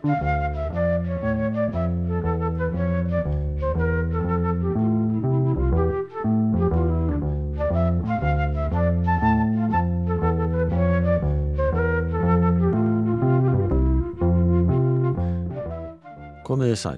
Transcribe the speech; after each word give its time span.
Komiði 0.00 0.16
sæl. 16.80 16.96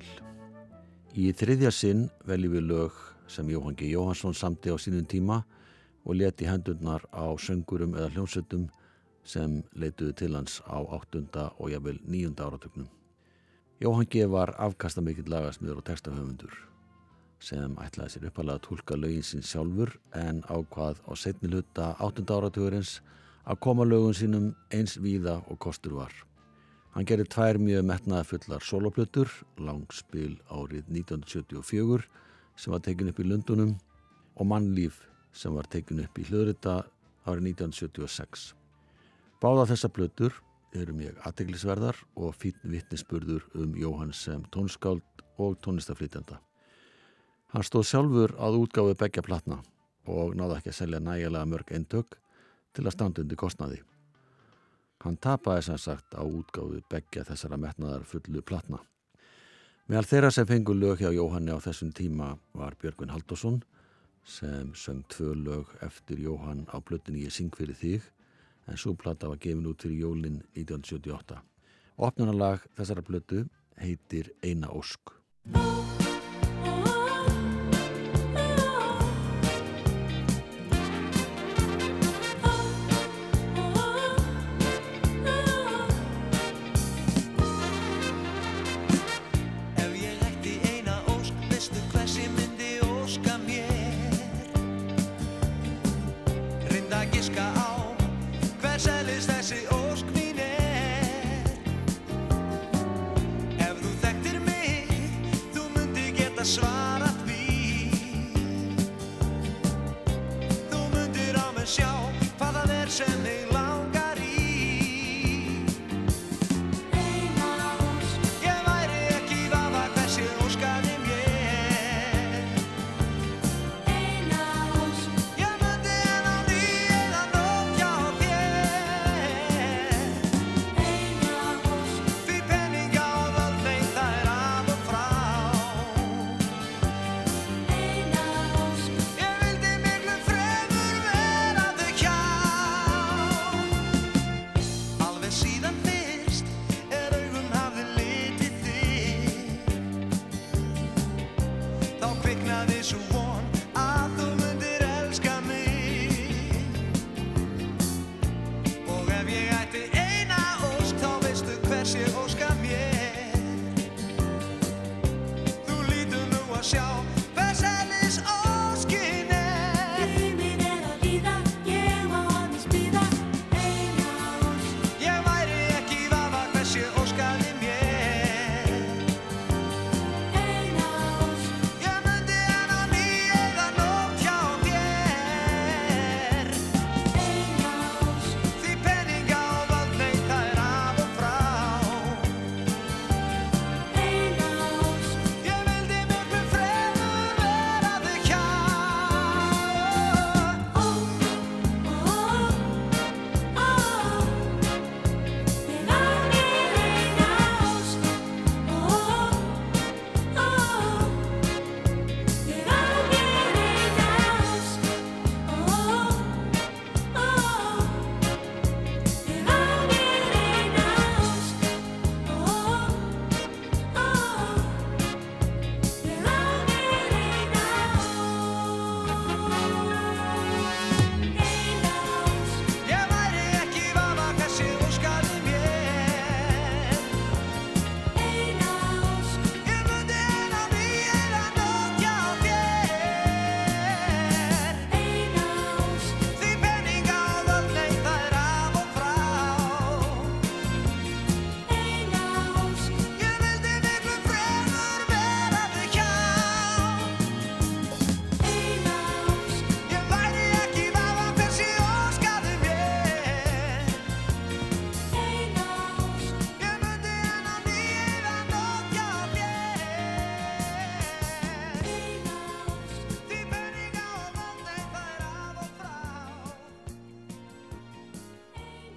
Í 1.18 1.34
þriðja 1.34 1.72
sinn 1.74 2.06
veljum 2.22 2.54
við 2.54 2.62
lög 2.70 2.94
sem 3.26 3.50
Jóhann 3.50 3.74
G. 3.74 3.90
Jóhansson 3.90 4.30
samti 4.30 4.70
á 4.70 4.78
sínum 4.78 5.02
tíma 5.10 5.42
og 6.06 6.22
leti 6.22 6.46
hendurnar 6.46 7.02
á 7.10 7.34
söngurum 7.34 7.98
eða 7.98 8.14
hljómsöldum 8.14 8.70
sem 9.25 9.62
leituðu 9.75 10.16
til 10.18 10.34
hans 10.34 10.61
á 10.66 10.79
8. 10.82 11.22
og 11.59 11.71
jável 11.71 12.00
9. 12.04 12.34
áratöknum. 12.39 12.89
Jóhann 13.80 14.07
G. 14.11 14.26
var 14.30 14.54
afkasta 14.58 15.00
mikill 15.00 15.30
lagasmiður 15.30 15.80
og 15.82 15.86
textaföfundur 15.89 16.53
sem 17.43 17.72
ætlaði 17.82 18.13
sér 18.14 18.27
uppalega 18.29 18.61
að 18.61 18.66
tólka 18.68 18.96
lögin 18.96 19.25
sín 19.27 19.43
sjálfur 19.43 19.96
en 20.14 20.44
ákvað 20.46 21.00
á 21.03 21.13
setni 21.18 21.50
hluta 21.50 21.89
8. 21.99 22.22
áratökurins 22.30 23.00
að 23.43 23.58
koma 23.66 23.86
lögun 23.86 24.14
sínum 24.14 24.53
eins 24.71 24.94
víða 25.03 25.41
og 25.50 25.58
kostur 25.58 25.96
var. 25.99 26.13
Hann 26.94 27.08
gerir 27.08 27.27
tvær 27.27 27.58
mjög 27.58 27.86
metnaða 27.89 28.29
fullar 28.29 28.63
soloplötur, 28.63 29.29
langspil 29.58 30.36
árið 30.52 30.86
1974 30.93 32.06
sem 32.55 32.75
var 32.75 32.83
tekin 32.84 33.11
upp 33.11 33.19
í 33.19 33.27
Lundunum 33.27 33.77
og 34.36 34.47
Mannlíf 34.47 35.02
sem 35.33 35.55
var 35.56 35.66
tekin 35.72 36.05
upp 36.05 36.19
í 36.20 36.27
Hlöðrita 36.28 36.83
árið 37.27 37.55
1976. 37.56 38.52
Báða 39.42 39.64
þessa 39.72 39.88
plötur 39.91 40.36
eru 40.78 40.92
mjög 40.94 41.16
aðteglisverðar 41.27 41.96
og 42.14 42.34
fítn 42.38 42.70
vittnisspurður 42.70 43.48
um 43.58 43.72
Jóhann 43.74 44.12
sem 44.14 44.44
tónskáld 44.55 45.24
og 45.42 45.56
tónistaflýtjanda. 45.64 46.36
Hann 47.50 47.66
stóð 47.66 47.88
sjálfur 47.88 48.36
að 48.38 48.60
útgáfi 48.60 48.94
begja 49.00 49.24
platna 49.26 49.58
og 50.06 50.36
náða 50.38 50.60
ekki 50.60 50.70
að 50.70 50.78
selja 50.78 51.02
nægilega 51.02 51.50
mörg 51.50 51.74
eintök 51.74 52.14
til 52.70 52.86
að 52.86 52.94
standa 52.94 53.24
undir 53.24 53.42
kostnaði. 53.42 53.80
Hann 55.02 55.18
tapaði 55.18 55.66
sem 55.72 55.82
sagt 55.88 56.14
á 56.14 56.22
útgáðu 56.22 56.78
begja 56.86 57.27
þessara 57.27 57.58
metnaðar 57.58 58.06
fullu 58.06 58.46
platna. 58.46 58.78
Meðal 59.90 60.06
þeirra 60.06 60.30
sem 60.38 60.46
fengur 60.46 60.78
lög 60.78 61.02
hjá 61.02 61.10
Jóhanni 61.10 61.50
á 61.50 61.58
þessum 61.58 61.90
tíma 61.90 62.36
var 62.54 62.78
Björgvin 62.78 63.10
Haldásson 63.10 63.64
sem 64.22 64.70
söng 64.78 65.02
tvö 65.10 65.34
lög 65.34 65.74
eftir 65.82 66.22
Jóhann 66.22 66.68
á 66.70 66.78
blöttinni 66.78 67.27
Ég 67.27 67.34
syng 67.34 67.50
fyrir 67.50 67.74
þig 67.74 68.12
en 68.66 68.77
svo 68.77 68.94
platta 68.94 69.28
var 69.28 69.41
gefin 69.42 69.66
út 69.66 69.82
fyrir 69.82 70.05
jólinn 70.05 70.42
1978. 70.55 71.41
Opnunarlag 71.96 72.64
þessara 72.77 73.05
blöttu 73.06 73.44
heitir 73.80 74.32
Eina 74.42 74.70
Ósk. 74.72 75.18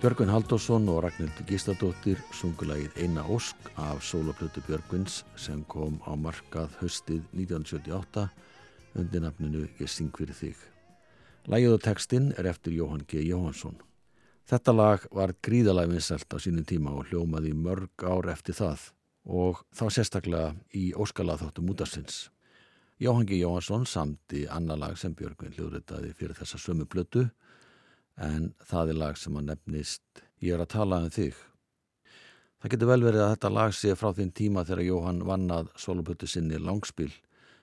Björgvin 0.06 0.30
Haldásson 0.30 0.90
og 0.90 1.00
Ragnhildur 1.02 1.48
Gístadóttir 1.50 2.20
sungulagið 2.30 3.00
Eina 3.02 3.24
Ósk 3.26 3.72
af 3.74 4.04
soloplötu 4.06 4.62
Björgvins 4.68 5.24
sem 5.34 5.64
kom 5.66 5.96
á 6.06 6.14
markað 6.14 6.76
höstið 6.78 7.24
1978 7.34 8.28
undir 9.02 9.24
nafninu 9.24 9.64
Ég 9.82 9.90
syng 9.90 10.14
fyrir 10.14 10.38
þig. 10.38 10.60
Lægið 11.50 11.74
og 11.74 11.82
textin 11.88 12.28
er 12.38 12.52
eftir 12.52 12.76
Jóhann 12.78 13.02
G. 13.10 13.24
Jóhansson. 13.26 13.80
Þetta 14.46 14.76
lag 14.78 15.08
var 15.10 15.34
gríðalega 15.42 15.96
vinsalt 15.96 16.30
á 16.30 16.38
sínum 16.38 16.70
tíma 16.70 16.94
og 16.94 17.10
hljómaði 17.10 17.56
mörg 17.58 18.06
ár 18.06 18.30
eftir 18.30 18.60
það 18.62 18.92
og 19.26 19.66
þá 19.74 19.86
sérstaklega 19.90 20.54
í 20.70 20.92
óskalaþáttum 20.94 21.74
útastins. 21.74 22.30
Jóhann 23.02 23.26
G. 23.26 23.42
Jóhansson 23.42 23.90
samti 23.90 24.46
annar 24.54 24.78
lag 24.78 25.02
sem 25.02 25.18
Björgvin 25.18 25.58
hljóðritaði 25.58 26.14
fyrir 26.14 26.38
þessa 26.38 26.62
sömu 26.62 26.86
blötu 26.86 27.26
en 28.22 28.54
það 28.64 28.94
er 28.94 29.00
lag 29.02 29.20
sem 29.20 29.36
að 29.36 29.52
nefnist 29.52 30.26
Ég 30.44 30.54
er 30.54 30.62
að 30.62 30.74
tala 30.76 30.98
um 31.02 31.12
þig. 31.12 31.38
Það 32.60 32.72
getur 32.74 32.90
vel 32.90 33.04
verið 33.06 33.22
að 33.24 33.32
þetta 33.32 33.50
lag 33.56 33.72
sé 33.78 33.94
frá 33.96 34.10
þinn 34.18 34.34
tíma 34.36 34.66
þegar 34.68 34.84
Jóhann 34.84 35.24
vannað 35.26 35.72
solopötu 35.80 36.28
sinni 36.28 36.60
Langspil 36.60 37.12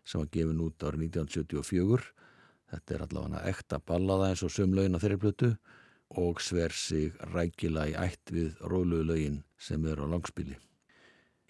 sem 0.02 0.22
var 0.22 0.30
gefin 0.32 0.62
út 0.64 0.82
árið 0.82 1.04
1974. 1.10 2.08
Þetta 2.72 2.94
er 2.96 3.04
allavega 3.04 3.44
ekta 3.52 3.80
ballaða 3.86 4.32
eins 4.32 4.42
og 4.46 4.54
sömlaugin 4.54 4.96
á 4.96 5.02
þeirri 5.02 5.20
plötu 5.20 5.50
og 6.22 6.40
sver 6.44 6.74
sig 6.76 7.12
rækila 7.32 7.86
í 7.92 7.94
ætt 8.00 8.32
við 8.32 8.56
róluðu 8.72 9.08
laugin 9.10 9.40
sem 9.60 9.84
eru 9.86 10.08
á 10.08 10.12
Langspili. 10.12 10.56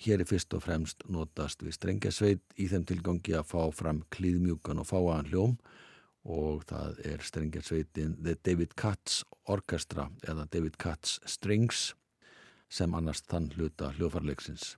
Hér 0.03 0.25
er 0.25 0.29
fyrst 0.29 0.53
og 0.59 0.65
fremst 0.67 1.07
notast 1.07 1.63
við 1.63 1.79
strengjasveit 1.79 2.43
í 2.59 2.67
þeim 2.69 2.85
tilgangi 2.91 3.39
að 3.39 3.49
fá 3.55 3.63
fram 3.71 4.03
klíðmjúkan 4.11 4.83
og 4.83 4.91
fáaðan 4.91 5.31
hljóm 5.31 5.57
og 6.23 6.63
það 6.71 7.01
er 7.09 7.25
strengjarsveitin 7.27 8.15
The 8.23 8.37
David 8.47 8.77
Katz 8.79 9.23
Orkestra 9.51 10.09
eða 10.23 10.47
David 10.53 10.79
Katz 10.79 11.19
Strings 11.27 11.93
sem 12.73 12.95
annars 12.95 13.23
þann 13.29 13.51
hluta 13.57 13.91
hljófarleiksins. 13.97 14.77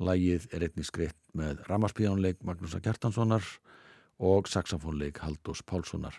Lægið 0.00 0.48
er 0.54 0.64
einnig 0.66 0.88
skreitt 0.88 1.18
með 1.36 1.62
ramarspíjónleik 1.68 2.42
Magnúsa 2.44 2.80
Kjartanssonar 2.82 3.44
og 4.18 4.48
saxofónleik 4.48 5.20
Haldós 5.22 5.62
Pálssonar 5.62 6.18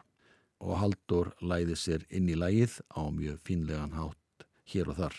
og 0.61 0.77
Haldur 0.77 1.31
læði 1.41 1.75
sér 1.77 2.05
inn 2.09 2.29
í 2.29 2.37
lægið 2.37 2.79
á 2.93 3.01
mjög 3.09 3.41
finlegan 3.45 3.95
hátt 3.97 4.45
hér 4.71 4.93
og 4.93 4.99
þar. 5.01 5.15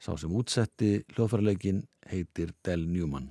Sá 0.00 0.16
sem 0.20 0.32
útsetti 0.32 1.04
hljófarleikin 1.14 1.84
heitir 2.10 2.52
Del 2.64 2.84
Newman. 2.88 3.30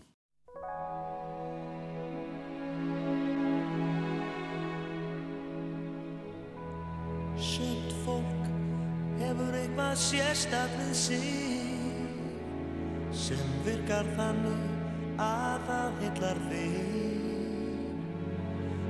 Eitthvað 9.96 10.04
sérstaklega 10.12 10.94
sig 10.94 11.24
sem 13.16 13.38
virkar 13.64 14.06
þannig 14.18 14.58
að 15.18 15.60
það 15.68 15.92
hillar 16.02 16.40
þig. 16.50 16.76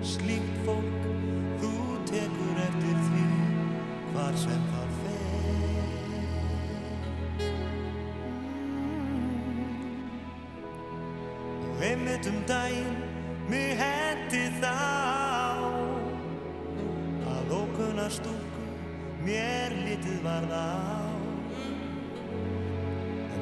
Slíkt 0.01 0.57
fólk 0.65 1.05
þú 1.61 1.73
tekur 2.09 2.57
eftir 2.65 2.97
því 3.09 3.25
hvar 4.13 4.35
sem 4.35 4.61
það 4.71 4.89
fer. 5.03 5.83
Og 11.69 11.85
einmitt 11.91 12.25
um 12.31 12.41
daginn 12.49 12.97
mig 13.49 13.77
hendi 13.77 14.49
þá 14.57 14.73
að 17.29 17.57
ókunna 17.61 18.09
stúku 18.09 18.54
mér 19.25 19.73
litið 19.73 20.19
var 20.21 20.43
þá 20.51 20.65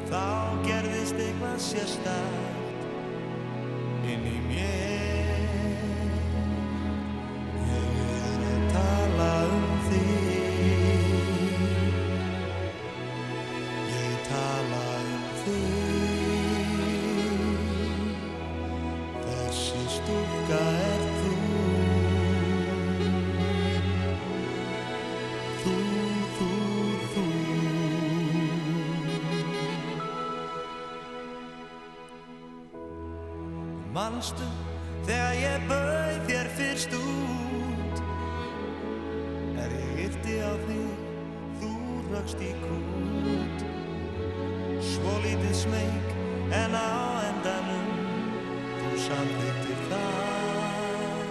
þá 0.07 0.23
gerðist 0.63 1.17
eitthvað 1.19 1.57
sérstært 1.65 2.87
inn 4.13 4.23
í 4.29 4.37
mér 4.47 5.22
Manstu 34.03 34.43
þegar 35.07 35.35
ég 35.39 35.61
bauð 35.69 36.17
þér 36.27 36.47
fyrst 36.57 36.95
út? 36.97 37.99
Er 39.63 39.75
ég 39.77 40.01
yrti 40.09 40.33
á 40.43 40.51
þig, 40.65 41.05
þú 41.61 41.69
rögst 42.09 42.41
í 42.43 42.49
kút. 42.65 43.63
Svo 44.83 45.13
lítið 45.23 45.55
smeg 45.55 46.11
en 46.59 46.75
á 46.75 46.91
endanum 47.29 47.87
Þú 48.81 48.91
samþyktir 49.05 49.79
það. 49.93 51.23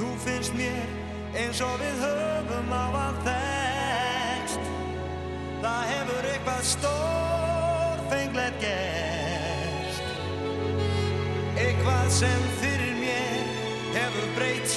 Nú 0.00 0.10
finnst 0.26 0.58
mér 0.58 0.98
eins 1.44 1.62
og 1.62 1.78
við 1.84 2.06
höfum 2.08 2.74
á 2.74 2.84
að 3.06 3.22
þekst 3.30 4.72
Það 5.62 5.84
hefur 5.92 6.32
eitthvað 6.32 6.66
stórfenglet 8.12 8.52
gerst 8.60 10.04
Eitthvað 11.56 12.08
sem 12.12 12.44
fyrir 12.60 12.94
mér 13.00 13.46
hefur 13.96 14.28
breytt 14.36 14.68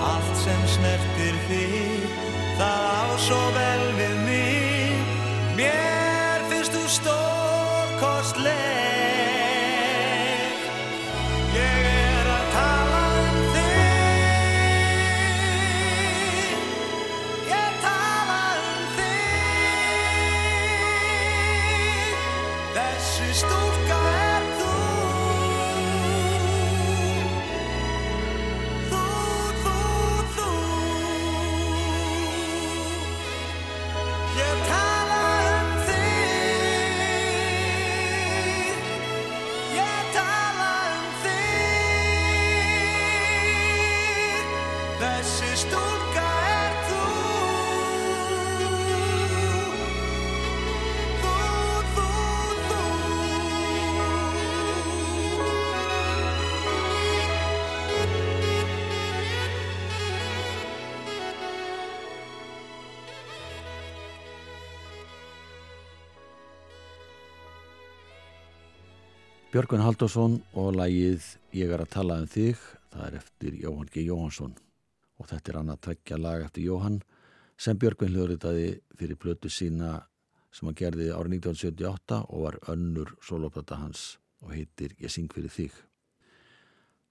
Allt 0.00 0.36
sem 0.40 0.62
snertir 0.74 1.36
þig 1.48 2.04
það 2.56 2.84
á 2.88 3.06
svo 3.26 3.42
vel 3.56 3.84
við 3.98 4.16
mig. 4.26 4.96
Mér 5.60 6.38
finnst 6.48 6.72
þú 6.72 6.84
stórkostleg 6.98 8.89
Björgvin 69.70 69.86
Haldursson 69.86 70.32
og 70.58 70.72
lægið 70.74 71.26
Ég 71.54 71.70
er 71.70 71.78
að 71.84 71.92
tala 71.92 72.16
um 72.18 72.24
þig, 72.26 72.58
það 72.90 73.04
er 73.06 73.16
eftir 73.20 73.58
Jóhann 73.60 73.90
G. 73.94 74.02
Jóhansson 74.02 74.56
og 75.22 75.28
þetta 75.30 75.52
er 75.52 75.58
annað 75.60 75.78
tveggja 75.86 76.18
lag 76.18 76.42
eftir 76.42 76.64
Jóhann 76.64 76.96
sem 77.54 77.78
Björgvin 77.78 78.10
hljóðritaði 78.10 78.64
fyrir 78.98 79.20
blötu 79.22 79.46
sína 79.46 79.92
sem 80.50 80.66
hann 80.66 80.78
gerði 80.80 81.06
árið 81.14 81.36
1978 81.36 82.18
og 82.18 82.44
var 82.48 82.58
önnur 82.74 83.14
soloplata 83.22 83.78
hans 83.84 84.18
og 84.42 84.56
heitir 84.56 84.98
Ég 84.98 85.14
syng 85.14 85.30
fyrir 85.30 85.54
þig. 85.54 85.70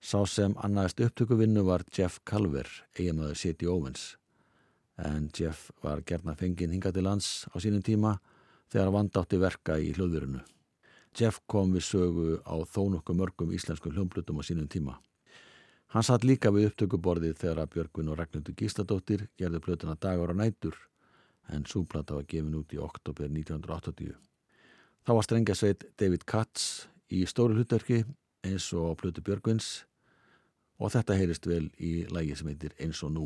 Sá 0.04 0.28
sem 0.28 0.60
annaðist 0.60 1.00
upptökuvinnu 1.08 1.64
var 1.64 1.88
Jeff 1.96 2.20
Calver, 2.28 2.68
eiginmaður 3.00 3.40
Seti 3.40 3.72
Owens 3.72 4.18
en 5.00 5.32
Jeff 5.32 5.72
var 5.80 6.04
gerna 6.04 6.36
fenginn 6.36 6.76
hinga 6.76 6.92
til 6.92 7.08
lands 7.08 7.48
á 7.56 7.56
sínum 7.56 7.80
tíma 7.80 8.18
þegar 8.68 8.90
hann 8.90 8.98
vandátti 9.00 9.46
verka 9.48 9.80
í 9.80 9.94
hljóðverinu. 9.96 10.44
Jeff 11.18 11.42
kom 11.48 11.74
við 11.74 11.86
sögu 11.88 12.40
á 12.46 12.56
þó 12.70 12.82
nokkuð 12.94 13.18
mörgum 13.22 13.54
íslensku 13.56 13.92
hljómblutum 13.92 14.40
á 14.40 14.44
sínum 14.46 14.70
tíma. 14.70 15.00
Hann 15.90 16.06
satt 16.06 16.24
líka 16.24 16.52
við 16.54 16.70
upptökuborðið 16.70 17.38
þegar 17.42 17.64
að 17.64 17.72
Björgvin 17.74 18.12
og 18.14 18.20
Ragnhildur 18.20 18.56
Gísladóttir 18.60 19.26
gerði 19.42 19.62
plötuna 19.66 19.98
dagar 19.98 20.30
og 20.30 20.38
nætur 20.38 20.78
en 21.50 21.66
súplata 21.66 22.14
var 22.14 22.28
gefin 22.30 22.58
út 22.60 22.74
í 22.76 22.78
oktober 22.78 23.26
1980. 23.26 24.14
Þá 25.02 25.12
var 25.18 25.26
strengasveit 25.26 25.86
David 25.98 26.26
Katz 26.30 26.88
í 27.10 27.24
stóru 27.26 27.58
hlutverki 27.58 28.04
eins 28.46 28.70
og 28.78 29.00
plötu 29.02 29.24
Björgvins 29.26 29.88
og 30.80 30.94
þetta 30.94 31.18
heyrist 31.18 31.48
vel 31.50 31.66
í 31.82 32.06
lægi 32.08 32.38
sem 32.38 32.52
heitir 32.52 32.76
Eins 32.80 33.02
og 33.04 33.16
nú. 33.16 33.26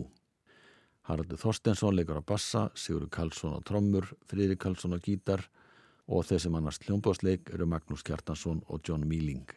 Haraldur 1.03 1.37
Þorstensson 1.37 1.97
leikur 1.97 2.21
á 2.21 2.23
bassa, 2.23 2.69
Sigurður 2.79 3.11
Karlsson 3.11 3.57
á 3.57 3.59
trommur, 3.67 4.07
Frýri 4.23 4.55
Karlsson 4.55 4.95
á 4.95 4.99
gítar 5.03 5.43
og 6.13 6.27
þeir 6.29 6.43
sem 6.45 6.55
annars 6.57 6.79
hljómbásleik 6.85 7.49
eru 7.55 7.65
Magnús 7.69 8.05
Kjartansson 8.05 8.61
og 8.69 8.81
John 8.85 9.07
Mealing. 9.09 9.49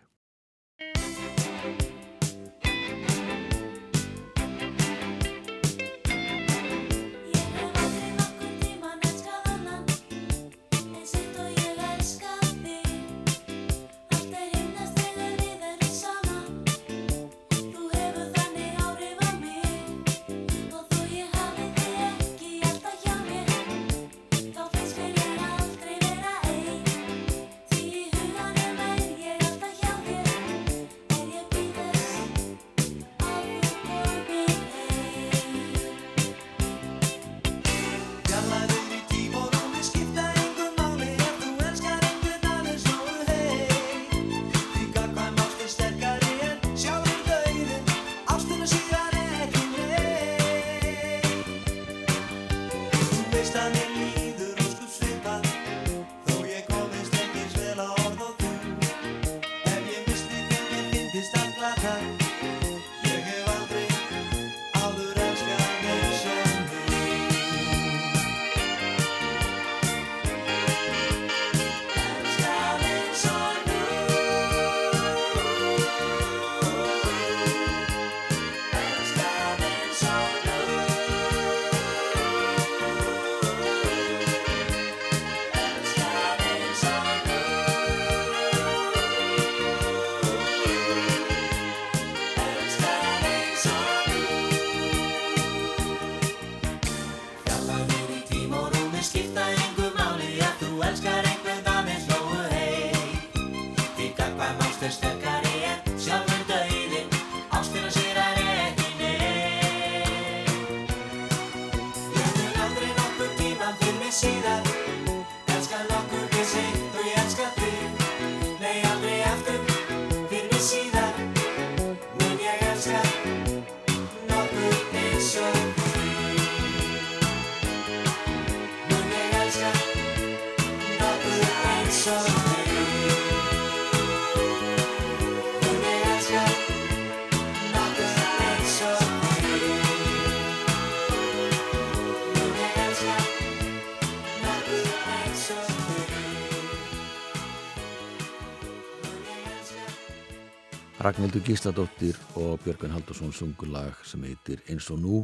Ragnhildur 151.07 151.45
Gísladóttir 151.47 152.17
og 152.35 152.65
Björgun 152.65 152.91
Haldursson 152.91 153.31
sungur 153.31 153.69
lag 153.71 153.99
sem 154.03 154.25
heitir 154.27 154.59
Eins 154.67 154.89
og 154.91 154.99
nú 154.99 155.21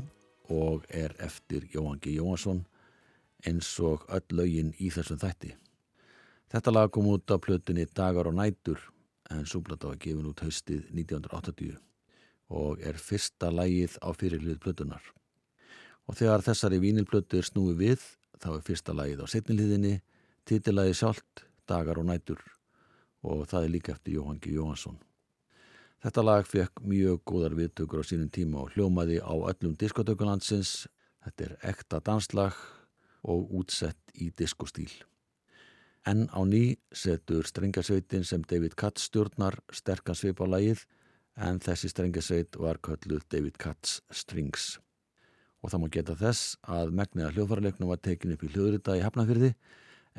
og 0.54 0.84
er 0.86 1.10
eftir 1.18 1.64
Jóhann 1.74 1.98
G. 1.98 2.12
Jóhansson 2.20 2.60
eins 3.42 3.72
og 3.82 4.04
öll 4.06 4.36
lögin 4.38 4.70
í 4.78 4.92
þessum 4.94 5.18
þætti. 5.18 5.50
Þetta 6.54 6.76
lag 6.76 6.94
kom 6.94 7.10
út 7.10 7.34
á 7.34 7.42
plötunni 7.42 7.88
Dagar 7.90 8.30
og 8.30 8.38
nætur 8.38 8.78
en 9.26 9.42
súblata 9.42 9.90
var 9.90 9.98
gefin 9.98 10.30
út 10.30 10.46
haustið 10.46 10.86
1980 10.94 11.76
og 12.62 12.78
er 12.78 13.02
fyrsta 13.10 13.50
lagið 13.50 13.98
á 14.06 14.14
fyrirlið 14.14 14.62
plötunar. 14.62 15.02
Og 16.06 16.14
þegar 16.14 16.46
þessari 16.46 16.78
vínilplötu 16.78 17.42
er 17.42 17.48
snúi 17.50 17.74
við 17.74 18.10
þá 18.38 18.52
er 18.54 18.66
fyrsta 18.70 18.94
lagið 18.94 19.24
á 19.24 19.26
setniliðinni, 19.26 19.96
titillagi 20.46 20.94
sjálft 20.94 21.48
Dagar 21.66 21.98
og 21.98 22.06
nætur 22.06 22.38
og 23.26 23.48
það 23.48 23.64
er 23.64 23.80
líka 23.80 23.98
eftir 23.98 24.20
Jóhann 24.20 24.38
G. 24.38 24.54
Jóhansson. 24.54 25.02
Þetta 26.02 26.22
lag 26.26 26.46
fekk 26.50 26.80
mjög 26.82 27.20
góðar 27.30 27.52
viðtökur 27.54 28.00
á 28.02 28.04
sínum 28.04 28.30
tíma 28.34 28.64
og 28.64 28.72
hljómaði 28.74 29.20
á 29.22 29.30
öllum 29.38 29.76
diskotökulandsins. 29.78 30.88
Þetta 31.22 31.44
er 31.44 31.52
ekta 31.70 32.00
danslag 32.02 32.56
og 33.22 33.52
útsett 33.54 34.10
í 34.18 34.32
diskostíl. 34.34 34.90
En 36.02 36.26
á 36.34 36.42
ný 36.42 36.74
setur 36.90 37.46
strengasveitin 37.46 38.26
sem 38.26 38.42
David 38.42 38.74
Katz 38.74 39.06
stjórnar 39.06 39.60
sterkan 39.70 40.18
svip 40.18 40.42
á 40.42 40.46
lagið 40.50 40.82
en 41.38 41.62
þessi 41.62 41.92
strengasveit 41.92 42.58
var 42.58 42.82
kölluð 42.82 43.22
David 43.30 43.60
Katz 43.62 44.00
Strings. 44.10 44.80
Og 45.62 45.70
það 45.70 45.84
má 45.84 45.88
geta 45.94 46.18
þess 46.18 46.56
að 46.66 46.90
megniða 46.98 47.30
hljóðfæralegnum 47.36 47.94
var 47.94 48.02
tekin 48.02 48.34
upp 48.34 48.42
í 48.42 48.50
hljóðrita 48.50 48.98
í 48.98 49.04
Hafnafyrði 49.06 49.52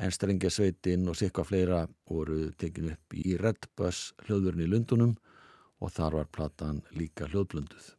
en 0.00 0.16
strengasveitin 0.16 1.04
og 1.12 1.20
sikka 1.20 1.44
fleira 1.44 1.84
voru 2.08 2.48
tekin 2.56 2.94
upp 2.96 3.20
í 3.20 3.36
Redbus 3.36 4.14
hljóðurinn 4.24 4.64
í 4.64 4.72
Lundunum 4.72 5.12
og 5.84 5.92
þar 5.92 6.16
var 6.22 6.32
platan 6.32 6.80
líka 6.96 7.28
hljóðblönduð. 7.28 7.92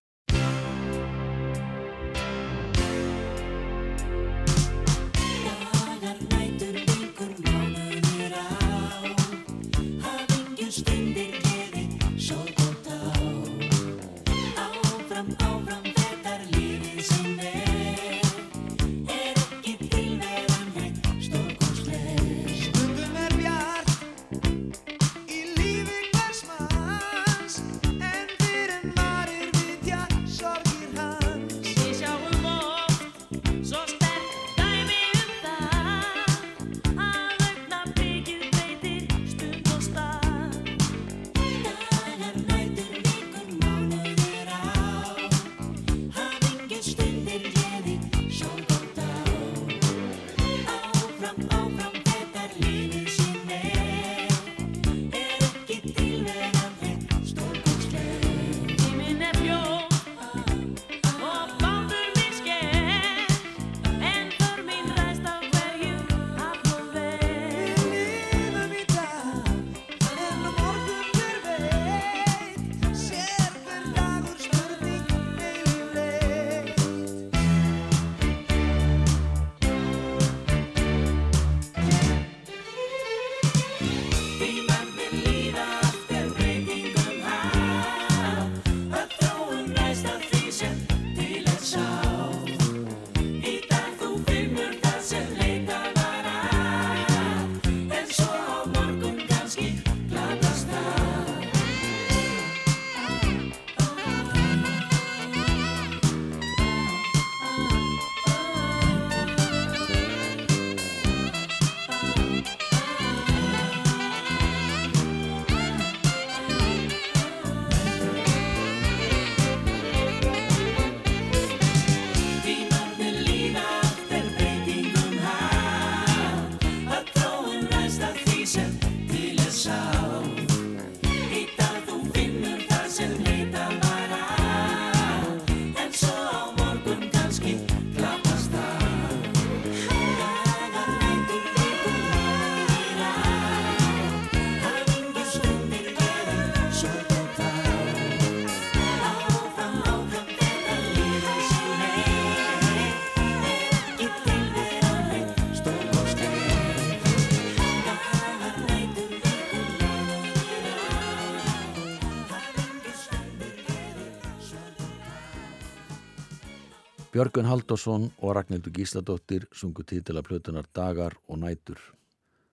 Björgun 167.16 167.48
Haldursson 167.48 168.10
og 168.20 168.34
Ragnhildur 168.36 168.74
Gísladóttir 168.76 169.46
sungu 169.56 169.86
títila 169.88 170.20
plötunar 170.20 170.66
Dagar 170.76 171.14
og 171.30 171.38
nætur 171.40 171.80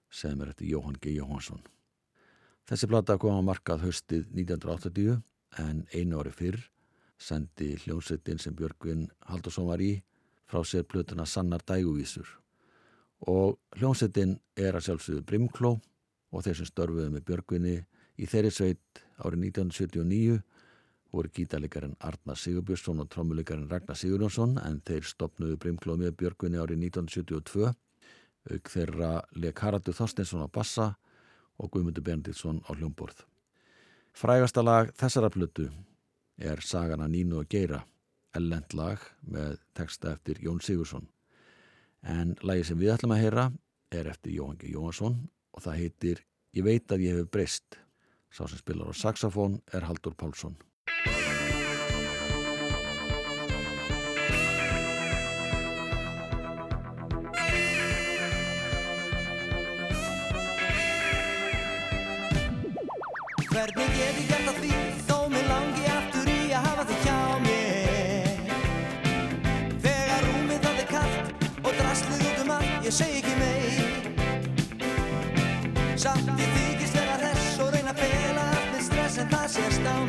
sem 0.07 0.41
er 0.41 0.53
eftir 0.53 0.69
Jóhann 0.71 1.01
G. 1.03 1.17
Jóhansson. 1.17 1.59
Þessi 2.71 2.87
plata 2.87 3.17
kom 3.19 3.35
á 3.35 3.43
markað 3.43 3.83
höstið 3.89 4.29
1980 4.31 5.19
en 5.59 5.81
einu 5.91 6.21
ári 6.23 6.31
fyrr 6.31 6.61
sendi 7.19 7.73
hljómsveitin 7.83 8.39
sem 8.39 8.55
Björgun 8.55 9.09
Haldursson 9.27 9.67
var 9.67 9.83
í 9.83 9.97
frá 10.47 10.63
sér 10.63 10.87
plötuna 10.87 11.27
Sannar 11.27 11.67
dæguvísur 11.67 12.31
og 13.27 13.59
hljómsveitin 13.81 14.39
er 14.55 14.79
að 14.79 14.87
sjálfsögðu 14.87 15.27
Brimkló 15.27 15.73
og 16.31 16.47
þeir 16.47 16.61
sem 16.61 16.71
störfuðu 16.71 17.11
með 17.11 17.27
Björgunni 17.33 17.81
í 18.15 18.31
þeirri 18.31 18.55
sveit 18.55 19.03
árið 19.19 19.43
1979 19.51 20.39
voru 21.13 21.31
gítalegarinn 21.35 21.97
Arnar 22.01 22.39
Sigurbjörnsson 22.41 23.03
og 23.03 23.11
trommulegarinn 23.13 23.69
Ragnar 23.71 23.99
Sigurjónsson 23.99 24.57
en 24.63 24.81
þeir 24.87 25.05
stopnuðu 25.07 25.59
Brimkló 25.61 25.97
með 26.01 26.17
Björgunni 26.23 26.61
árið 26.61 26.87
1972 26.89 27.73
auk 28.53 28.73
þeirra 28.73 29.13
leik 29.39 29.61
Haraldur 29.63 29.97
Þorsteinsson 29.97 30.45
á 30.45 30.49
bassa 30.51 30.89
og 31.61 31.71
Guðmundur 31.71 32.05
Bendilsson 32.07 32.63
á 32.67 32.75
hljómborð. 32.75 33.23
Frægasta 34.13 34.65
lag 34.65 34.91
þessara 34.99 35.31
plötu 35.33 35.69
er 36.41 36.61
Sagana 36.65 37.07
Nínu 37.09 37.43
og 37.43 37.49
Geira, 37.53 37.83
ellend 38.35 38.75
lag 38.75 39.01
með 39.23 39.61
texta 39.77 40.17
eftir 40.17 40.41
Jón 40.43 40.61
Sigursson. 40.65 41.07
En 42.03 42.35
lagi 42.43 42.67
sem 42.67 42.81
við 42.81 42.97
ætlum 42.97 43.15
að 43.15 43.23
heyra 43.23 43.47
er 43.93 44.11
eftir 44.11 44.35
Jóhann 44.35 44.59
G. 44.59 44.73
Jóhansson 44.73 45.21
og 45.53 45.65
það 45.65 45.81
heitir 45.85 46.27
Ég 46.53 46.67
veit 46.67 46.93
að 46.93 47.07
ég 47.07 47.17
hef 47.17 47.31
breyst. 47.33 47.79
Sá 48.29 48.45
sem 48.45 48.61
spilar 48.61 48.93
á 48.93 48.95
saxofón 48.97 49.63
er 49.73 49.87
Haldur 49.89 50.13
Pálsson. 50.13 50.59
gestão 79.53 80.07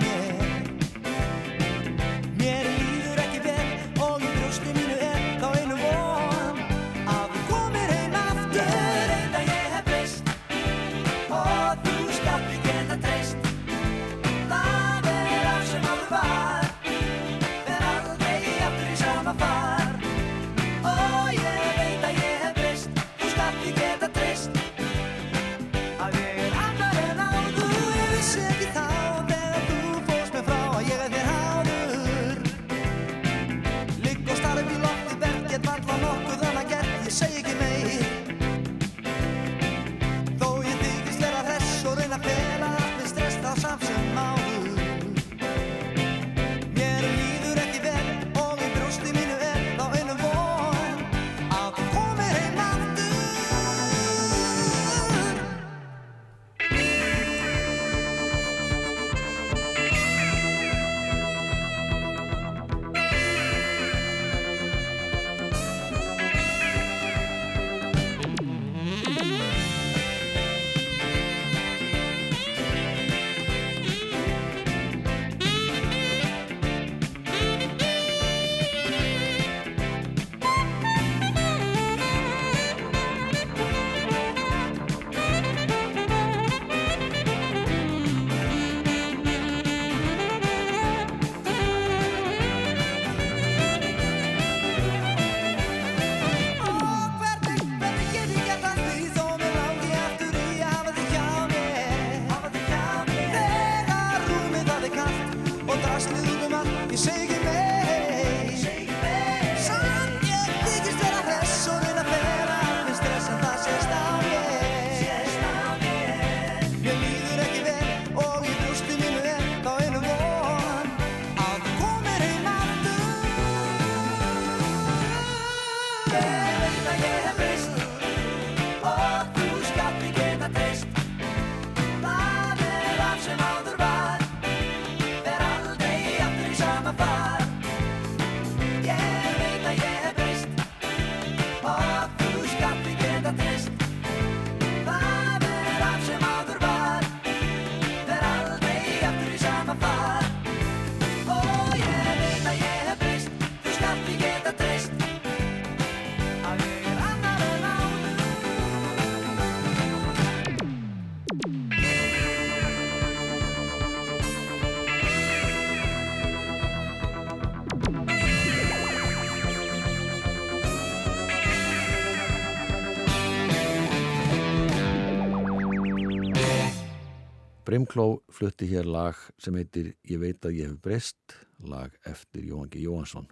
Brimkló 177.73 178.21
flutti 178.29 178.67
hér 178.69 178.85
lag 178.85 179.17
sem 179.41 179.55
heitir 179.57 179.87
Ég 180.05 180.19
veit 180.21 180.45
að 180.45 180.59
ég 180.59 180.67
hef 180.69 180.81
breyst, 180.85 181.33
lag 181.65 181.95
eftir 182.05 182.43
Jóhann 182.45 182.69
G. 182.69 182.83
Jóhansson. 182.83 183.25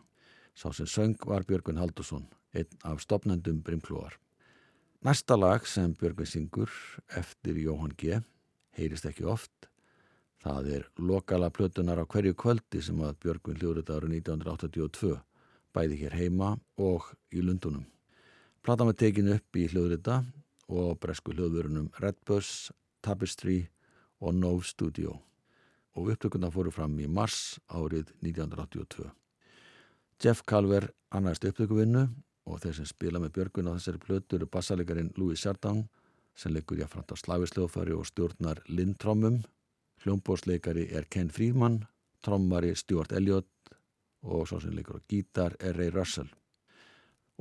Sá 0.58 0.71
sem 0.73 0.88
söng 0.89 1.27
var 1.30 1.43
Björgun 1.45 1.77
Haldursson, 1.77 2.23
einn 2.49 2.80
af 2.82 3.04
stopnendum 3.04 3.60
Brimklóar. 3.62 4.15
Næsta 5.06 5.36
lag 5.38 5.67
sem 5.69 5.93
Björgun 5.93 6.25
syngur 6.25 6.71
eftir 7.19 7.60
Jóhann 7.62 7.93
G. 7.93 8.17
heyrist 8.73 9.06
ekki 9.06 9.27
oft. 9.30 9.69
Það 10.41 10.69
er 10.73 10.88
lokala 10.97 11.51
plötunar 11.54 12.01
á 12.01 12.06
hverju 12.10 12.34
kvöldi 12.34 12.82
sem 12.82 12.97
að 12.97 13.19
Björgun 13.21 13.60
hljóður 13.62 13.91
árið 13.93 14.15
1982, 14.23 15.19
bæði 15.69 15.99
hér 15.99 16.15
heima 16.17 16.56
og 16.82 17.12
í 17.30 17.43
Lundunum. 17.45 17.86
Platan 18.65 18.89
var 18.89 18.97
tekin 18.97 19.30
upp 19.36 19.54
í 19.62 19.67
hljóðrita 19.69 20.23
og 20.65 20.97
bresku 20.97 21.38
hljóðurunum 21.38 21.91
Redbus, 22.01 22.71
Tapestry 23.06 23.67
og 24.21 24.34
Nove 24.38 24.63
Studio 24.63 25.17
og 25.97 26.12
upptökuna 26.13 26.51
fóru 26.53 26.71
fram 26.71 26.93
í 27.03 27.07
mars 27.10 27.60
árið 27.67 28.13
1982. 28.21 29.10
Jeff 30.23 30.45
Calver 30.47 30.91
annaðist 31.12 31.47
upptökuvinnu 31.49 32.05
og 32.47 32.62
þeir 32.62 32.77
sem 32.77 32.88
spila 32.89 33.19
með 33.19 33.34
Björgun 33.38 33.71
á 33.73 33.75
þessari 33.75 34.01
plötu 34.05 34.38
eru 34.38 34.47
bassalegarin 34.47 35.12
Louis 35.17 35.41
Chardin 35.41 35.84
sem 36.38 36.53
leikur 36.53 36.79
jáfnframt 36.79 37.12
á 37.12 37.15
slavisljóðfari 37.19 37.95
og 37.97 38.07
stjórnar 38.07 38.62
Lindtrommum. 38.69 39.41
Hljómbósleikari 40.01 40.88
er 40.95 41.05
Ken 41.10 41.29
Friedman, 41.29 41.84
trommari 42.23 42.73
Stuart 42.75 43.12
Elliott 43.12 43.75
og 44.21 44.47
svo 44.47 44.62
sem 44.62 44.73
leikur 44.77 45.01
á 45.01 45.05
gítar 45.10 45.57
er 45.60 45.75
Ray 45.77 45.91
Russell. 45.91 46.29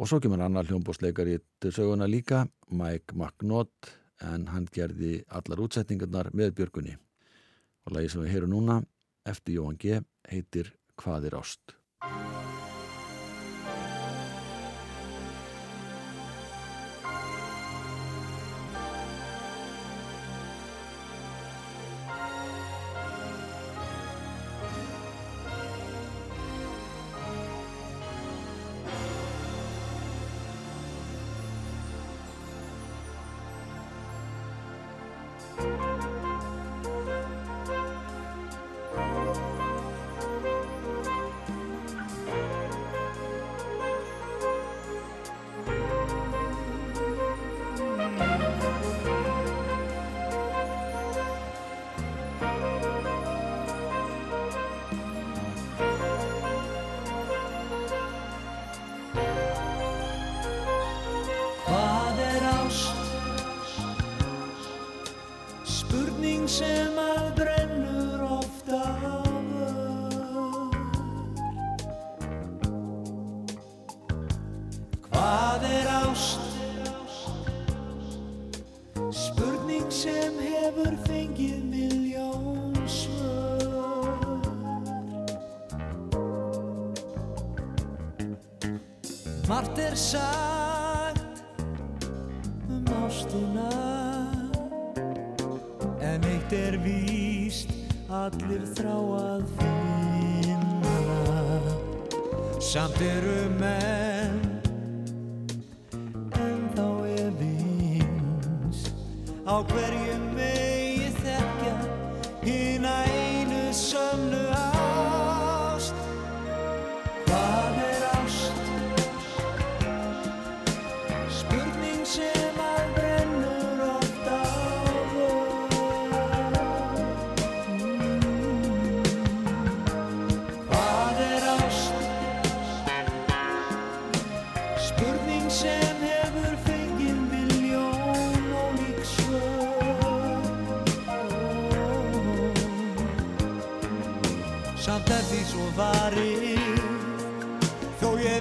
Og 0.01 0.09
svo 0.09 0.21
kemur 0.21 0.43
annar 0.43 0.67
hljómbósleikari 0.67 1.39
til 1.61 1.73
söguna 1.77 2.09
líka, 2.09 2.47
Mike 2.71 3.15
McNaught, 3.15 4.00
en 4.21 4.49
hann 4.53 4.69
gerði 4.73 5.21
allar 5.29 5.63
útsetningarnar 5.67 6.33
með 6.37 6.55
Björgunni. 6.61 6.97
Og 7.87 7.97
lagi 7.97 8.13
sem 8.13 8.25
við 8.25 8.35
heyrum 8.35 8.55
núna, 8.55 8.81
eftir 9.29 9.59
Jóhann 9.59 9.81
G., 9.81 10.03
heitir 10.29 10.75
Hvað 11.01 11.31
er 11.31 11.41
ást? 11.41 11.77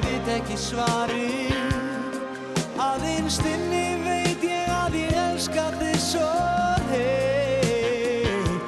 Veit 0.03 0.27
ekki 0.37 0.57
svarið 0.59 1.55
Að 2.79 3.03
innstinni 3.11 3.87
veit 4.05 4.43
ég 4.47 4.69
að 4.71 4.93
ég 5.01 5.13
elska 5.25 5.65
þig 5.79 5.99
svo 6.03 6.29
heitt 6.91 8.61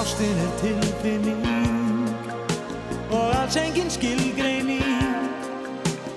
Ástin 0.00 0.36
er 0.44 0.52
tilfinning 0.62 1.44
Og 3.10 3.26
alls 3.40 3.56
engin 3.60 3.90
skilgreining 3.92 4.86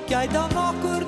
Gæta 0.09 0.43
nokkur 0.53 1.03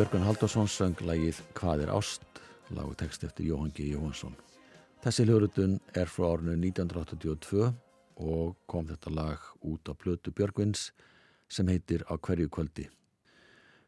Björgun 0.00 0.22
Haldursson 0.24 0.68
söng 0.70 0.96
lagið 1.04 1.42
Hvað 1.52 1.82
er 1.84 1.90
ást? 1.92 2.22
Lagu 2.72 2.94
text 2.96 3.20
eftir 3.26 3.50
Jóhann 3.50 3.74
G. 3.76 3.90
Jóhansson. 3.90 4.32
Þessi 5.04 5.26
hljóðrutun 5.26 5.74
er 5.92 6.08
frá 6.08 6.24
árinu 6.30 6.54
1982 6.56 7.66
og 8.24 8.56
kom 8.64 8.88
þetta 8.88 9.12
lag 9.12 9.44
út 9.60 9.84
á 9.84 9.92
plötu 9.92 10.32
Björgvins 10.32 10.86
sem 11.52 11.68
heitir 11.68 12.06
Á 12.08 12.16
hverju 12.16 12.48
kvöldi. 12.48 12.88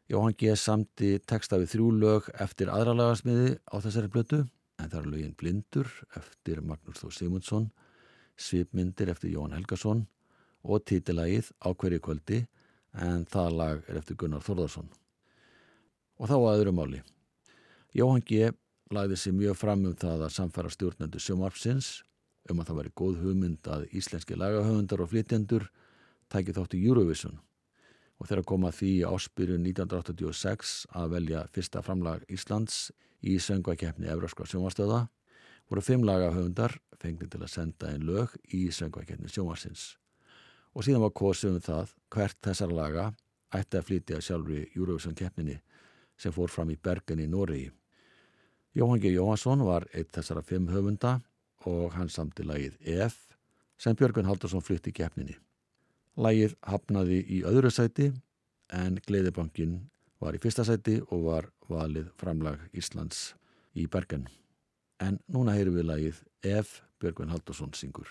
Jóhann 0.05 0.37
G. 0.37 0.53
samti 0.53 1.15
texta 1.17 1.57
við 1.57 1.73
þrjú 1.73 1.91
lög 2.05 2.31
eftir 2.45 2.69
aðra 2.69 2.93
lagasmiði 2.93 3.57
á 3.73 3.75
þessari 3.81 4.13
plötu 4.13 4.43
en 4.77 4.93
það 4.93 5.01
er 5.01 5.11
lögin 5.15 5.37
Blindur 5.41 5.93
eftir 6.13 6.61
Magnús 6.61 7.01
Þó 7.01 7.09
Simundsson, 7.09 7.71
Svipmyndir 8.37 9.09
eftir 9.09 9.33
Jóhann 9.33 9.57
Helgason 9.57 10.05
og 10.61 10.85
títilagið 10.85 11.55
Á 11.57 11.73
hverju 11.73 12.05
kvöldi 12.05 12.45
en 13.01 13.25
það 13.25 13.63
lag 13.63 13.87
er 13.89 13.97
eftir 13.97 14.21
Gunnar 14.21 14.45
Þórðarsson. 14.45 14.93
Og 16.23 16.29
þá 16.31 16.37
að 16.39 16.61
öðru 16.61 16.71
máli. 16.71 16.99
Jóhann 17.91 18.23
G. 18.23 18.53
lagði 18.95 19.17
sér 19.19 19.33
mjög 19.35 19.57
fram 19.59 19.81
um 19.89 19.95
það 19.99 20.21
að 20.23 20.35
samfæra 20.37 20.69
stjórnendu 20.71 21.19
sjómarpsins 21.19 21.97
um 22.51 22.61
að 22.61 22.69
það 22.69 22.77
væri 22.79 22.91
góð 23.01 23.17
hugmynd 23.23 23.67
að 23.67 23.83
íslenski 23.99 24.37
lagahöfundar 24.39 25.03
og 25.03 25.09
flytjendur 25.11 25.65
tæki 26.31 26.55
þátt 26.55 26.77
í 26.77 26.83
Eurovision 26.87 27.35
og 28.19 28.29
þeirra 28.29 28.45
koma 28.47 28.71
því 28.71 28.91
áspyrjun 29.09 29.65
1986 29.67 30.73
að 30.95 31.15
velja 31.17 31.43
fyrsta 31.51 31.83
framlag 31.83 32.23
Íslands 32.31 32.93
í 33.19 33.35
söngvakeppni 33.43 34.07
Evróskva 34.11 34.47
sjómarstöða 34.47 35.01
voru 35.67 35.83
fimm 35.83 36.07
lagahöfundar 36.07 36.77
fengni 37.01 37.27
til 37.27 37.41
að 37.43 37.51
senda 37.51 37.91
einn 37.91 38.07
lög 38.07 38.35
í 38.55 38.69
söngvakeppni 38.71 39.31
sjómarsins 39.31 39.97
og 40.71 40.87
síðan 40.87 41.03
var 41.03 41.15
kosið 41.19 41.57
um 41.57 41.67
það 41.67 41.93
hvert 42.15 42.39
þessar 42.47 42.75
laga 42.75 43.11
ætti 43.53 43.79
að 43.79 43.87
flytja 43.89 44.23
sjálfur 44.23 44.59
í 44.59 44.67
Eurovision 44.73 45.19
keppninni 45.19 45.59
sem 46.17 46.31
fór 46.31 46.51
fram 46.51 46.71
í 46.73 46.79
Bergen 46.79 47.21
í 47.23 47.29
Nóri 47.29 47.67
Jóhann 48.73 48.99
G. 48.99 49.11
Jóhansson 49.13 49.61
var 49.61 49.85
eitt 49.93 50.15
þessara 50.15 50.41
fimm 50.41 50.71
höfunda 50.73 51.19
og 51.69 51.93
hann 51.93 52.09
samti 52.09 52.41
lagið 52.41 52.79
EF 52.95 53.19
sem 53.77 53.93
Björgun 53.93 54.25
Haldursson 54.25 54.63
flytti 54.65 54.89
í 54.89 54.95
keppninni. 54.97 55.35
Lagið 56.17 56.55
hafnaði 56.65 57.19
í 57.21 57.43
öðru 57.45 57.69
sæti 57.69 58.09
en 58.73 58.97
Gleiðibankin 59.05 59.77
var 60.23 60.33
í 60.33 60.41
fyrsta 60.41 60.65
sæti 60.65 60.97
og 61.03 61.27
var 61.27 61.51
valið 61.69 62.09
framlag 62.17 62.65
Íslands 62.73 63.35
í 63.77 63.85
Bergen. 63.85 64.25
En 64.97 65.21
núna 65.29 65.53
heyrum 65.53 65.77
við 65.77 65.89
lagið 65.91 66.25
EF 66.41 66.79
Björgun 66.97 67.29
Haldursson 67.29 67.77
syngur. 67.77 68.09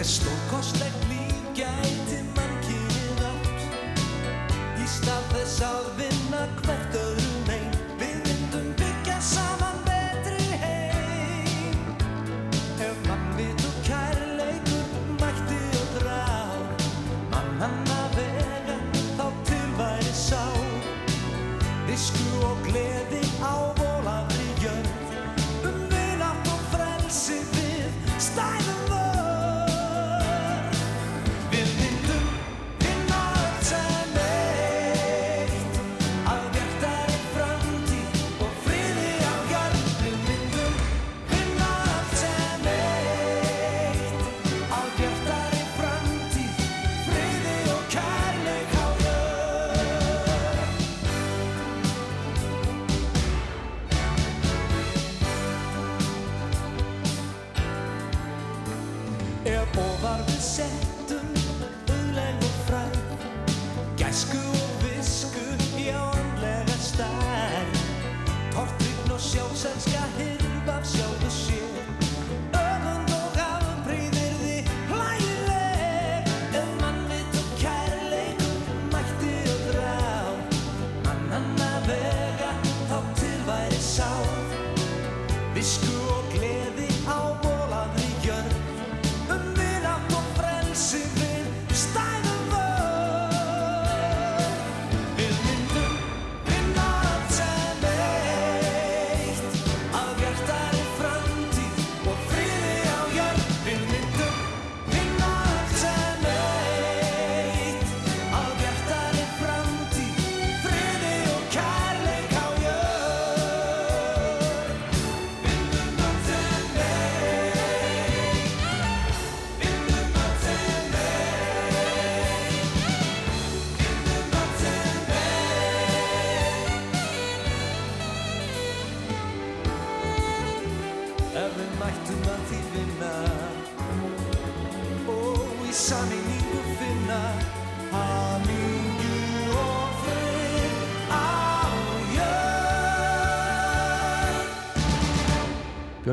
Hver 0.00 0.08
stórkostlegt 0.08 1.02
líf 1.10 1.40
gæti 1.52 2.22
mannkynið 2.32 3.18
átt. 3.28 3.66
Í 4.80 4.86
stað 4.88 5.26
þess 5.34 5.60
að 5.66 5.90
vinna 5.98 6.46
hvert 6.62 6.79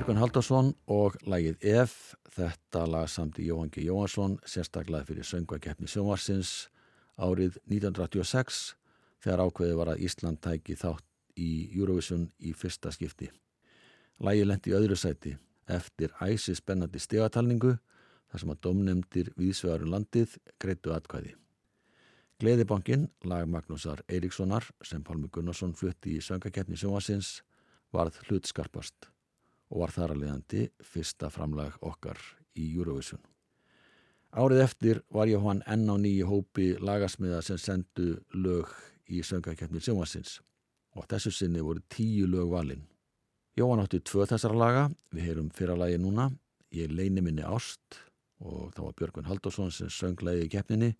Björgun 0.07 0.21
Haldursson 0.23 0.69
og 0.87 1.15
lagið 1.27 1.65
EF, 1.67 1.93
þetta 2.31 2.85
lag 2.87 3.09
samt 3.11 3.41
í 3.43 3.49
Jóhann 3.49 3.67
G. 3.67 3.81
Jóhansson, 3.89 4.37
sérstaklega 4.47 5.03
fyrir 5.03 5.25
söngvakeppni 5.27 5.89
sjónvarsins 5.91 6.69
árið 7.19 7.57
1986 7.67 8.61
þegar 9.25 9.43
ákveðið 9.43 9.75
var 9.81 9.91
að 9.91 10.05
Ísland 10.07 10.39
tæki 10.39 10.77
þátt 10.79 11.03
í 11.35 11.49
Eurovision 11.75 12.23
í 12.39 12.53
fyrsta 12.55 12.93
skipti. 12.95 13.27
Lagið 14.23 14.47
lendi 14.47 14.71
í 14.71 14.77
öðru 14.79 14.95
sæti 14.95 15.33
eftir 15.75 16.15
æsi 16.23 16.55
spennandi 16.55 17.03
stegatalningu 17.03 17.73
þar 17.75 18.45
sem 18.45 18.55
að 18.55 18.63
domnemdir 18.69 19.33
viðsvegarum 19.35 19.91
landið 19.91 20.37
greittu 20.55 20.95
atkvæði. 20.95 21.35
Gleðibankin, 22.39 23.09
lag 23.27 23.43
Magnúsar 23.51 24.07
Eiríkssonar 24.07 24.71
sem 24.87 25.03
Pálmi 25.03 25.27
Gunnarsson 25.27 25.75
flutti 25.75 26.15
í 26.15 26.23
söngakeppni 26.23 26.79
sjónvarsins 26.79 27.41
varð 27.91 28.23
hlutskarpast 28.29 29.11
og 29.71 29.81
var 29.83 29.93
þar 29.95 30.13
að 30.13 30.21
leiðandi 30.23 30.67
fyrsta 30.83 31.29
framlag 31.33 31.75
okkar 31.85 32.19
í 32.57 32.69
Eurovision. 32.75 33.21
Árið 34.37 34.63
eftir 34.63 34.99
var 35.13 35.29
ég 35.31 35.41
hann 35.43 35.63
enn 35.65 35.87
á 35.87 35.95
nýju 35.97 36.27
hópi 36.29 36.67
lagasmiða 36.83 37.41
sem 37.45 37.59
sendu 37.61 38.17
lög 38.35 38.69
í 39.07 39.23
söngakeppni 39.23 39.81
sjónvarsins 39.81 40.41
og 40.97 41.07
þessu 41.09 41.31
sinni 41.31 41.63
voru 41.63 41.81
tíu 41.93 42.27
lög 42.27 42.51
valinn. 42.51 42.83
Jóhann 43.57 43.81
átti 43.81 44.01
tvö 44.05 44.27
þessara 44.29 44.57
laga, 44.57 44.83
við 45.13 45.29
heyrum 45.29 45.49
fyrra 45.53 45.77
lagi 45.77 45.97
núna, 46.01 46.27
ég 46.73 46.91
leini 46.93 47.23
minni 47.25 47.45
ást 47.45 48.01
og 48.37 48.73
það 48.75 48.83
var 48.85 48.97
Björgvin 48.99 49.29
Haldursson 49.29 49.71
sem 49.73 49.89
söng 49.89 50.21
lagið 50.21 50.45
í 50.45 50.51
keppninni. 50.53 50.91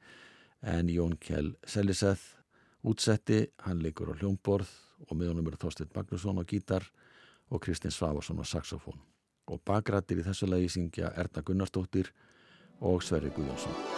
En 0.65 0.89
Jón 0.89 1.13
Kjell 1.21 1.53
Seliseth 1.69 2.39
útsetti, 2.87 3.43
hann 3.65 3.83
leikur 3.83 4.09
á 4.09 4.17
hljómborð 4.17 4.71
og 5.05 5.13
með 5.13 5.33
honum 5.33 5.51
eru 5.51 5.59
Þorstein 5.61 5.91
Magnússon 5.93 6.41
á 6.41 6.43
gítar 6.49 6.87
og 7.49 7.61
Kristinn 7.61 7.91
Svafarsson 7.91 8.41
á 8.41 8.45
saxofón. 8.45 8.99
Og 9.47 9.61
bakrættir 9.65 10.19
í 10.19 10.25
þessu 10.27 10.49
lagi 10.49 10.69
syngja 10.69 11.13
Erna 11.15 11.41
Gunnarsdóttir 11.41 12.11
og 12.81 13.03
Sverri 13.03 13.31
Guðjónsson. 13.31 13.96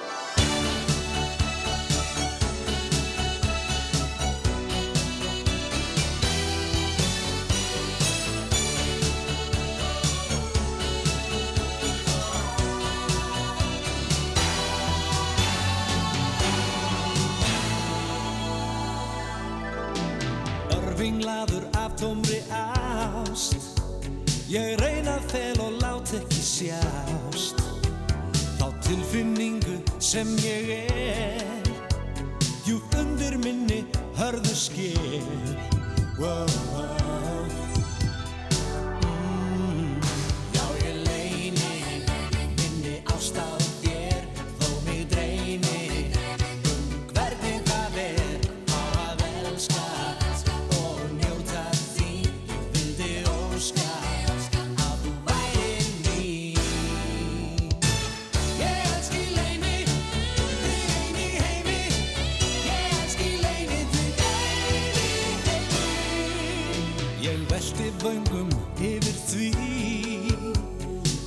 Sem 30.09 30.29
ég 30.41 30.69
er 30.73 31.67
Djúpt 32.65 32.95
undir 32.97 33.35
minni 33.37 33.83
hörðu 34.17 34.55
sker 34.57 35.21
wow. 36.17 36.78
Vöngum 68.03 68.49
yfir 68.79 69.17
því 69.27 69.49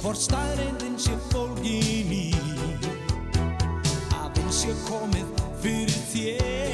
hvort 0.03 0.21
staðreindin 0.21 0.97
sé 1.01 1.17
fólgin 1.31 2.13
í. 2.17 2.27
Að 4.17 4.43
eins 4.43 4.63
sé 4.65 4.77
komið 4.89 5.43
fyrir 5.63 5.99
þér 6.13 6.72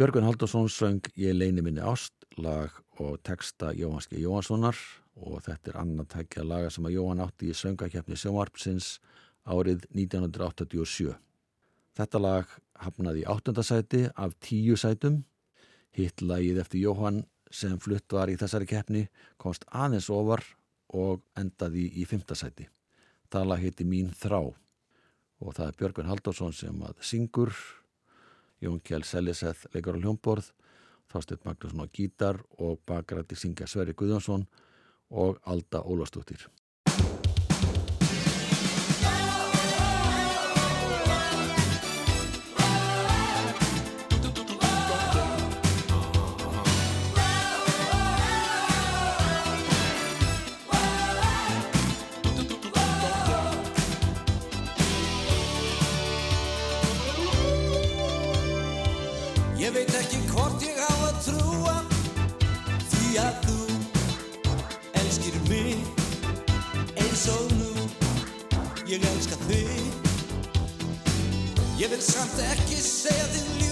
Björgun 0.00 0.24
Haldursson 0.24 0.68
söng 0.68 1.00
Ég 1.14 1.34
leini 1.36 1.60
minni 1.60 1.80
ást, 1.84 2.14
lag 2.36 2.72
og 2.96 3.18
texta 3.20 3.74
Jóhanski 3.76 4.16
Jóhanssonar 4.16 4.76
og 5.12 5.42
þetta 5.44 5.68
er 5.68 5.76
annað 5.76 6.06
tækja 6.14 6.44
laga 6.48 6.70
sem 6.72 6.86
að 6.88 6.94
Jóhann 6.94 7.18
átti 7.20 7.50
í 7.52 7.56
söngakefni 7.58 8.16
sjónvarpsins 8.16 8.86
árið 9.44 9.84
1987. 9.92 11.12
Þetta 12.00 12.20
lag 12.24 12.54
hafnaði 12.80 13.20
í 13.20 13.26
áttundasæti 13.28 14.00
af 14.16 14.32
tíu 14.40 14.78
sætum. 14.80 15.18
Hitt 15.92 16.24
lagið 16.24 16.62
eftir 16.64 16.80
Jóhann 16.86 17.26
sem 17.52 17.76
flutt 17.76 18.16
var 18.16 18.32
í 18.32 18.38
þessari 18.40 18.70
keppni 18.72 19.02
komst 19.36 19.68
aðeins 19.68 20.08
ofar 20.08 20.40
og 20.96 21.20
endaði 21.36 21.90
í 21.92 22.06
fymtasæti. 22.08 22.70
Það 23.28 23.52
lag 23.52 23.60
heiti 23.68 23.84
Mín 23.84 24.16
þrá 24.16 24.40
og 24.48 25.52
það 25.52 25.66
er 25.66 25.78
Björgun 25.84 26.08
Haldursson 26.08 26.56
sem 26.56 26.80
að 26.88 27.04
syngur 27.04 27.52
Jón 28.60 28.80
Kjell 28.84 29.06
Seljeseth 29.08 29.66
leikar 29.74 29.96
á 29.96 30.00
hljómborð, 30.00 30.50
Þorsteinn 31.10 31.44
Magnússon 31.44 31.82
á 31.82 31.86
gítar 31.88 32.40
og 32.58 32.80
bakrætti 32.86 33.38
syngja 33.38 33.66
Sverri 33.66 33.96
Guðjónsson 33.96 34.46
og 35.10 35.40
Alda 35.44 35.80
Ólafsdóttir. 35.82 36.46
Veit 59.90 60.02
ekki 60.04 60.18
hvort 60.30 60.62
ég 60.62 60.76
á 60.78 60.92
að 61.08 61.16
trúa 61.24 61.76
Því 62.90 63.16
að 63.18 63.38
þú 63.46 63.56
elskir 65.00 65.38
mig 65.48 65.80
eins 67.00 67.24
og 67.32 67.50
nú. 67.58 67.88
Ég 68.86 69.02
elska 69.10 69.38
þig. 69.48 69.90
Ég 71.80 71.90
vil 71.90 72.02
samt 72.04 72.38
ekki 72.52 72.78
segja 72.84 73.26
þig 73.34 73.50
ljúa 73.58 73.69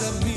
submit. 0.00 0.29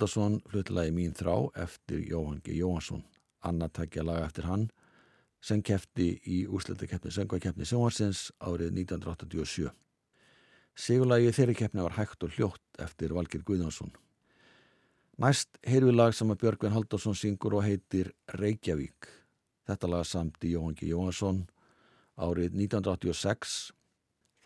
Haldarsson 0.00 0.38
fluttilagi 0.48 0.94
Mín 0.96 1.10
þrá 1.12 1.50
eftir 1.60 1.98
Jóhann 2.08 2.38
G. 2.40 2.54
Jóhansson. 2.56 3.02
Annað 3.44 3.74
takja 3.76 4.00
lag 4.00 4.22
eftir 4.24 4.46
hann 4.48 4.62
sem 5.44 5.60
kefti 5.60 6.06
í 6.24 6.38
úrslutakeppni 6.48 7.10
söngvakeppni 7.12 7.66
sjóhansins 7.68 8.30
árið 8.40 8.70
1987. 8.78 9.66
Sigurlagi 10.72 11.34
þeirri 11.36 11.56
keppni 11.58 11.84
var 11.84 11.98
hægt 11.98 12.24
og 12.24 12.32
hljótt 12.32 12.80
eftir 12.80 13.12
Valgir 13.12 13.44
Guðjónsson. 13.44 13.92
Næst 15.20 15.60
heyrðu 15.68 15.92
lag 15.92 16.16
sem 16.16 16.32
að 16.32 16.46
Björgvin 16.46 16.72
Haldarsson 16.72 17.18
syngur 17.20 17.58
og 17.58 17.66
heitir 17.66 18.08
Reykjavík. 18.40 19.10
Þetta 19.68 19.90
lag 19.92 20.06
samt 20.08 20.40
í 20.48 20.54
Jóhann 20.54 20.78
G. 20.78 20.88
Jóhansson 20.94 21.42
árið 22.16 22.56
1986. 22.56 23.74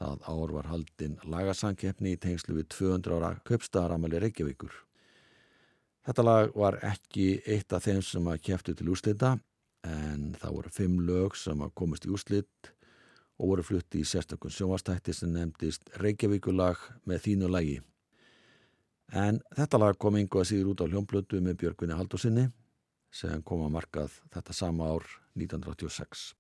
Það 0.02 0.26
ár 0.26 0.56
var 0.58 0.72
haldinn 0.72 1.14
lagasangkeppni 1.22 2.16
í 2.16 2.20
tengslu 2.26 2.58
við 2.58 2.72
200 2.74 3.20
ára 3.20 3.30
köpstaðaramali 3.46 4.18
Reykjavíkur. 4.26 4.74
Þetta 6.04 6.24
lag 6.24 6.52
var 6.52 6.76
ekki 6.84 7.38
eitt 7.48 7.72
af 7.72 7.86
þeim 7.86 8.02
sem 8.04 8.26
að 8.28 8.42
keftu 8.44 8.74
til 8.76 8.90
úslita 8.92 9.38
en 9.88 10.34
það 10.40 10.56
voru 10.58 10.72
fimm 10.72 10.98
lög 11.06 11.36
sem 11.40 11.62
að 11.64 11.72
komast 11.80 12.04
í 12.04 12.12
úslit 12.12 12.70
og 13.40 13.50
voru 13.50 13.64
flutti 13.64 14.02
í 14.02 14.08
sérstakun 14.08 14.52
sjónvastætti 14.52 15.14
sem 15.16 15.32
nefndist 15.32 15.88
Reykjavíkulag 16.00 16.80
með 17.08 17.24
þínu 17.24 17.50
lagi. 17.50 17.78
En 19.12 19.40
þetta 19.56 19.80
lag 19.80 19.98
kom 20.00 20.20
einhvað 20.20 20.48
síður 20.50 20.74
út 20.74 20.84
á 20.84 20.90
hljómblötu 20.92 21.40
með 21.40 21.58
Björgvinni 21.64 21.96
Haldursinni 21.96 22.46
sem 23.14 23.42
kom 23.46 23.64
að 23.64 23.74
markað 23.78 24.20
þetta 24.34 24.60
sama 24.60 24.92
ár 24.92 25.08
1986. 25.38 26.32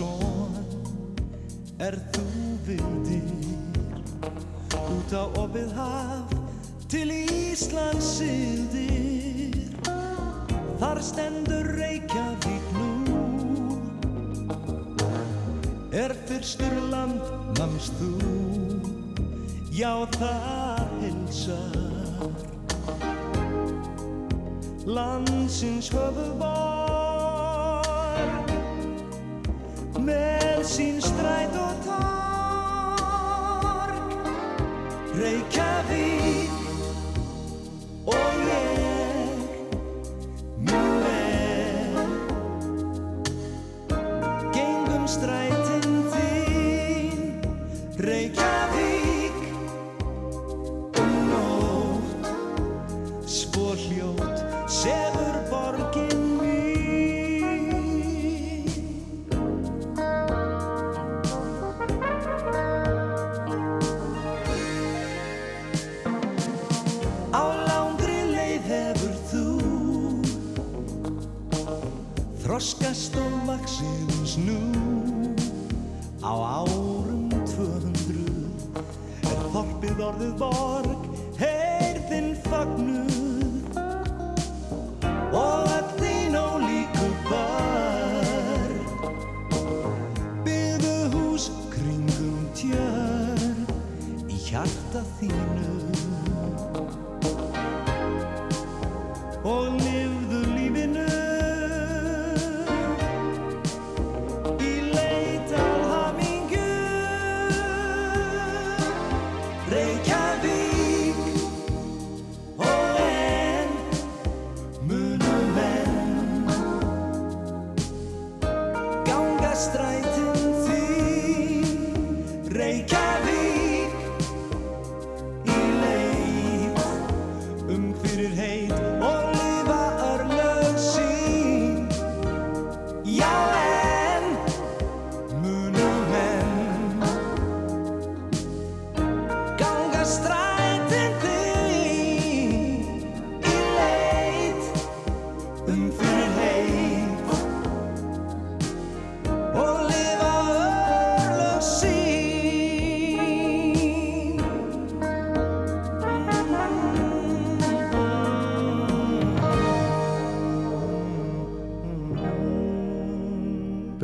Arnarsson 0.00 0.64
Er 1.80 1.96
þú 2.12 2.24
vildir 2.66 3.24
Út 4.80 5.12
á 5.12 5.24
opið 5.40 5.72
haf 5.76 6.32
Til 6.90 7.10
Íslands 7.12 8.08
sildir 8.18 9.58
Þar 10.80 11.02
stendur 11.04 11.66
Reykjavík 11.76 12.70
nú. 12.72 12.88
Er 15.92 16.14
fyrstur 16.24 16.72
land 16.88 17.20
namst 17.58 17.92
þú? 18.00 18.14
Já 19.76 19.92
það 20.16 20.96
hilsar 21.04 21.76
Landsins 24.88 25.92
höfuðborg 25.92 26.79
Með 30.00 30.64
sín 30.64 30.96
stræt 31.04 31.54
og 31.60 31.74
torg 31.84 32.00
Reykjavík. 35.20 36.50
Og 38.08 38.32
ég 38.48 39.36
mjög 40.64 40.90
vel 41.04 41.94
Gengum 44.56 45.04
strætin 45.06 45.49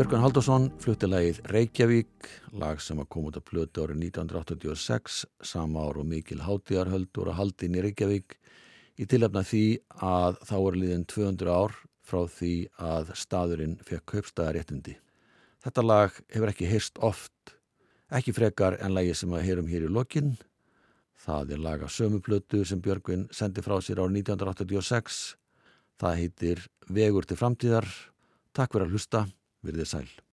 Björgun 0.07 0.22
Haldursson 0.22 0.66
flutti 0.78 1.09
lagið 1.11 1.38
Reykjavík, 1.50 2.26
lag 2.62 2.78
sem 2.78 3.00
að 3.02 3.09
koma 3.11 3.32
út 3.32 3.38
af 3.40 3.42
plötu 3.48 3.82
árið 3.82 4.04
1986, 4.04 5.14
sama 5.42 5.82
ár 5.82 5.96
og 5.98 6.07
mikil 6.07 6.36
hátíðarhöldur 6.46 7.32
að 7.32 7.34
haldin 7.40 7.74
í 7.74 7.80
Reykjavík 7.82 8.36
í 9.02 9.07
tilöfna 9.11 9.40
því 9.42 9.62
að 10.07 10.36
þá 10.46 10.52
er 10.61 10.76
liðin 10.78 11.02
200 11.11 11.50
ár 11.50 11.74
frá 12.07 12.20
því 12.36 12.50
að 12.78 13.11
staðurinn 13.18 13.72
fekk 13.88 14.04
kaupstæðaréttindi. 14.12 14.94
Þetta 15.66 15.84
lag 15.88 16.20
hefur 16.36 16.52
ekki 16.52 16.68
heyrst 16.70 17.00
oft, 17.02 17.57
ekki 18.07 18.34
frekar 18.36 18.76
en 18.78 18.94
lagi 18.94 19.16
sem 19.18 19.34
að 19.34 19.42
heyrum 19.48 19.72
hér 19.72 19.88
í 19.88 19.90
lokinn. 19.90 20.36
Það 21.24 21.57
er 21.57 21.64
laga 21.64 21.88
sömuplötu 21.90 22.61
sem 22.62 22.78
Björgvin 22.78 23.26
sendi 23.34 23.66
frá 23.66 23.80
sér 23.82 24.04
árið 24.04 24.20
1986. 24.22 25.18
Það 25.98 26.22
heitir 26.22 26.62
Vegur 26.86 27.26
til 27.26 27.40
framtíðar. 27.42 27.90
Takk 28.54 28.70
fyrir 28.70 28.86
að 28.86 28.94
hlusta. 28.94 29.24
Verðið 29.66 29.90
sæl. 29.90 30.25